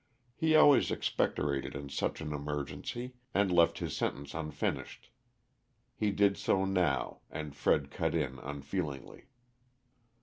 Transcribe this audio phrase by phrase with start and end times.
[0.35, 5.11] He always expectorated in such an emergency, and left his sentence unfinished.
[5.95, 9.25] He did so now, and Fred cut in unfeelingly.